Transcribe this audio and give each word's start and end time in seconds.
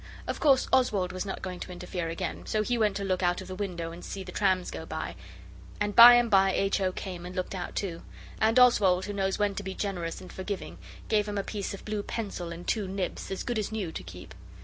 Of 0.25 0.39
course 0.39 0.67
Oswald 0.73 1.11
was 1.11 1.27
not 1.27 1.43
going 1.43 1.59
to 1.59 1.71
interfere 1.71 2.09
again, 2.09 2.47
so 2.47 2.63
he 2.63 2.75
went 2.75 2.95
to 2.95 3.03
look 3.03 3.21
out 3.21 3.39
of 3.39 3.47
the 3.47 3.53
window 3.53 3.91
and 3.91 4.03
see 4.03 4.23
the 4.23 4.31
trams 4.31 4.71
go 4.71 4.83
by, 4.83 5.15
and 5.79 5.95
by 5.95 6.15
and 6.15 6.27
by 6.27 6.51
H. 6.53 6.81
O. 6.81 6.91
came 6.91 7.23
and 7.23 7.35
looked 7.35 7.53
out 7.53 7.75
too, 7.75 8.01
and 8.39 8.57
Oswald, 8.57 9.05
who 9.05 9.13
knows 9.13 9.37
when 9.37 9.53
to 9.53 9.61
be 9.61 9.75
generous 9.75 10.19
and 10.19 10.33
forgiving, 10.33 10.79
gave 11.07 11.27
him 11.29 11.37
a 11.37 11.43
piece 11.43 11.75
of 11.75 11.85
blue 11.85 12.01
pencil 12.01 12.51
and 12.51 12.67
two 12.67 12.87
nibs, 12.87 13.29
as 13.29 13.43
good 13.43 13.59
as 13.59 13.71
new, 13.71 13.91
to 13.91 14.01
keep. 14.01 14.33